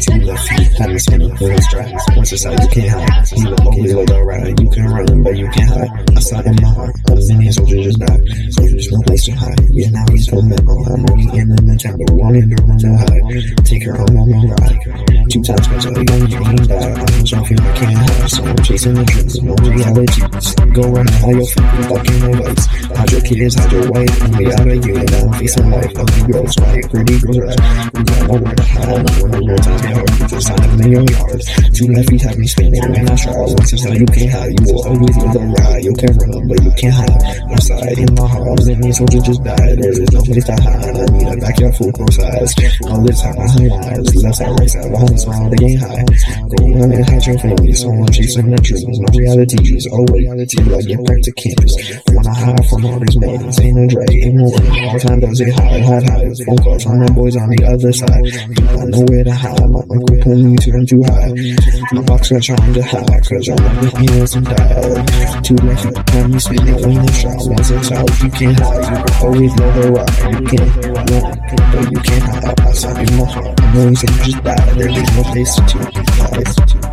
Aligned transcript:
Two 0.00 0.12
left 0.20 0.48
feet, 0.48 0.88
me 0.88 0.98
spinning, 0.98 1.36
feeling 1.36 1.60
straps. 1.62 2.04
Once 2.16 2.32
inside, 2.32 2.62
you 2.62 2.68
can't 2.68 2.90
hide. 2.90 3.32
You 3.32 3.48
look 3.48 3.60
always 3.64 3.94
like 3.94 4.10
a 4.10 4.24
ride. 4.24 4.60
You 4.60 4.70
can 4.70 4.86
run, 4.86 5.22
but 5.22 5.36
you 5.36 5.48
can't 5.48 5.70
hide. 5.70 6.10
I 6.16 6.20
saw 6.20 6.40
in 6.40 6.56
my 6.56 6.68
heart, 6.68 6.96
a 7.08 7.14
million 7.14 7.52
soldiers 7.52 7.84
just 7.86 7.98
died. 8.00 8.20
Soldiers 8.50 8.92
no 8.92 9.00
place 9.02 9.24
to 9.24 9.32
hide. 9.32 9.55
Yeah, 9.76 9.90
now 9.90 10.06
he's 10.08 10.26
at 10.32 10.40
home. 10.40 10.48
I'm 10.88 11.04
only 11.12 11.28
in 11.36 11.52
the 11.52 11.76
town, 11.76 12.00
but 12.00 12.08
one 12.16 12.32
in 12.32 12.48
the 12.48 12.56
room 12.64 12.80
to 12.80 12.96
hide. 12.96 13.20
Take 13.68 13.84
her 13.84 13.92
home 13.92 14.16
on 14.16 14.24
my 14.24 14.48
ride. 14.56 14.80
Two 15.28 15.44
times, 15.44 15.68
cause 15.68 15.84
I 15.84 16.00
young 16.00 16.24
dream 16.32 16.56
died. 16.64 16.96
I'm 16.96 17.26
so 17.28 17.44
feel 17.44 17.60
I 17.60 17.72
can't 17.76 17.92
hide. 17.92 18.30
So 18.32 18.40
I'm 18.40 18.56
chasing 18.64 18.96
the 18.96 19.04
dreams, 19.04 19.36
no 19.44 19.52
realities. 19.68 20.48
Go 20.72 20.80
run 20.88 21.04
how 21.20 21.28
your 21.28 21.44
back 21.92 22.08
in 22.08 22.16
my 22.24 22.32
legs. 22.40 22.64
Hide 22.88 23.12
your 23.12 23.20
kids, 23.20 23.52
hide 23.52 23.72
your 23.76 23.84
wife, 23.92 24.16
and 24.24 24.32
we 24.40 24.48
out 24.48 24.64
of. 24.64 24.80
Now 24.80 25.28
I'm 25.28 25.32
facing 25.44 25.68
life. 25.68 25.92
Ugly 25.92 26.22
girls, 26.32 26.54
right? 26.56 26.84
Pretty 26.88 27.16
girls, 27.20 27.36
right? 27.36 27.60
We 27.92 28.00
got 28.00 28.20
nowhere 28.32 28.56
to 28.56 28.64
hide. 28.64 29.04
When 29.20 29.28
the 29.28 29.40
world 29.44 29.60
times 29.60 29.82
get 29.84 29.92
hard, 29.92 30.08
you 30.08 30.24
just 30.24 30.46
sign 30.48 30.56
up 30.56 30.72
in 30.72 30.88
your 30.88 31.04
yard. 31.04 31.40
Two 31.76 31.86
left 31.92 32.08
feet 32.08 32.22
have 32.24 32.38
me 32.40 32.48
spinning 32.48 32.80
when 32.80 33.04
I 33.04 33.16
try. 33.20 33.36
Once 33.44 33.76
it's 33.76 33.84
you 33.84 34.08
can't 34.08 34.32
hide. 34.32 34.56
You 34.56 34.72
will 34.72 34.88
always 34.88 35.16
live 35.20 35.36
the 35.36 35.44
ride. 35.52 35.84
You 35.84 35.92
can 36.00 36.12
run, 36.16 36.48
but 36.48 36.64
you 36.64 36.72
can't 36.80 36.96
hide. 36.96 37.20
Outside 37.52 37.98
in 38.00 38.08
my 38.16 38.24
heart, 38.24 38.56
then 38.64 38.80
these 38.80 38.96
soldiers 38.96 39.20
just 39.20 39.44
died. 39.44 39.65
There 39.74 39.90
is 39.90 40.12
no 40.12 40.22
place 40.22 40.44
to 40.46 40.54
hide. 40.62 40.94
I 40.94 41.04
need 41.10 41.26
a 41.26 41.36
backyard 41.42 41.74
full 41.76 41.92
close 41.92 42.18
eyes. 42.22 42.54
All 42.86 43.02
the 43.02 43.10
time 43.10 43.34
I 43.34 43.46
hide 43.50 43.74
eyes. 43.90 44.14
Left 44.22 44.36
side, 44.38 44.54
right 44.54 44.70
side, 44.70 44.90
behind 44.90 45.18
smile, 45.18 45.50
they 45.50 45.66
ain't 45.66 45.80
high. 45.82 46.04
Go 46.46 46.58
run 46.70 46.92
and 46.92 47.04
hide 47.08 47.26
your 47.26 47.38
family. 47.38 47.72
So 47.72 47.90
I'm 47.90 48.06
chasing 48.14 48.50
the 48.50 48.58
dreams. 48.62 48.98
No 49.02 49.08
realities. 49.18 49.82
Oh 49.90 50.06
wait, 50.14 50.30
till 50.46 50.70
I 50.70 50.80
get 50.86 51.00
back 51.02 51.20
to 51.26 51.32
campus. 51.34 51.72
Wanna 52.14 52.34
hide 52.34 52.66
from 52.70 52.86
all 52.86 53.00
these 53.00 53.16
mornings. 53.18 53.58
Ain't 53.60 53.76
no 53.76 53.84
drag, 53.90 54.14
ain't 54.14 54.34
no 54.38 54.44
worry. 54.46 54.86
All 54.86 54.94
the 54.94 55.00
time 55.02 55.20
does 55.20 55.40
it 55.40 55.50
hide, 55.50 55.82
hide, 55.82 56.04
hide. 56.06 56.36
Phone 56.46 56.60
calls 56.62 56.82
from 56.84 56.98
my 57.00 57.10
boys 57.10 57.36
on 57.36 57.48
the 57.50 57.62
other 57.66 57.92
side. 57.92 58.24
I 58.78 58.84
know 58.86 59.02
where 59.10 59.24
to 59.24 59.34
hide. 59.34 59.66
My 59.66 59.82
uncle 59.90 60.16
pulling 60.22 60.52
me 60.52 60.58
to 60.62 60.70
them 60.70 60.86
too 60.86 61.02
high. 61.02 61.32
My 61.92 62.02
box 62.06 62.30
are 62.32 62.40
trying 62.40 62.72
to 62.74 62.82
hide. 62.82 63.22
Cause 63.26 63.48
I'm 63.50 63.58
like 63.58 63.80
the 63.80 63.90
hands 63.98 64.34
and 64.36 64.46
die. 64.46 65.40
Two 65.42 65.56
left 65.64 65.82
feet, 65.82 65.96
have 66.10 66.30
me 66.30 66.38
spinning 66.38 66.78
when 66.82 67.02
the 67.02 67.12
shot. 67.12 67.40
Once 67.50 67.70
it's 67.70 67.90
out, 67.92 68.10
you 68.22 68.30
can't 68.30 68.58
hide. 68.60 68.86
You 68.96 69.26
always 69.26 69.52
know 69.56 69.72
the 69.80 69.90
rock. 69.92 70.08
You 70.32 70.46
can't 70.46 70.76
run, 70.86 71.06
but 71.72 71.90
you 71.90 72.00
can't 72.00 72.22
hide. 72.22 72.60
Outside 72.60 73.08
in 73.08 73.16
my 73.16 73.24
heart. 73.24 73.60
I 73.60 73.74
know 73.74 73.88
you 73.88 73.96
said 73.96 74.10
you 74.10 74.32
just. 74.32 74.42
There 74.76 74.88
is 74.88 75.16
no 75.16 75.22
place 75.24 75.54
to 75.54 75.78
hide. 76.16 76.85